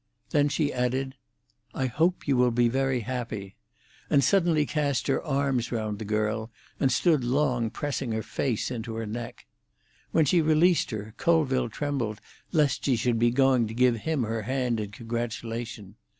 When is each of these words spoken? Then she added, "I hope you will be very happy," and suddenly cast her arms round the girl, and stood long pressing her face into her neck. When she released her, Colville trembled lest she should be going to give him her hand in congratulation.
Then 0.31 0.49
she 0.49 0.73
added, 0.73 1.13
"I 1.75 1.85
hope 1.85 2.27
you 2.27 2.35
will 2.35 2.49
be 2.49 2.67
very 2.69 3.01
happy," 3.01 3.55
and 4.09 4.23
suddenly 4.23 4.65
cast 4.65 5.05
her 5.05 5.23
arms 5.23 5.71
round 5.71 5.99
the 5.99 6.05
girl, 6.05 6.49
and 6.79 6.91
stood 6.91 7.23
long 7.23 7.69
pressing 7.69 8.11
her 8.13 8.23
face 8.23 8.71
into 8.71 8.95
her 8.95 9.05
neck. 9.05 9.45
When 10.09 10.25
she 10.25 10.41
released 10.41 10.89
her, 10.89 11.13
Colville 11.17 11.69
trembled 11.69 12.19
lest 12.51 12.83
she 12.85 12.95
should 12.95 13.19
be 13.19 13.29
going 13.29 13.67
to 13.67 13.75
give 13.75 13.97
him 13.97 14.23
her 14.23 14.41
hand 14.41 14.79
in 14.79 14.89
congratulation. 14.89 15.97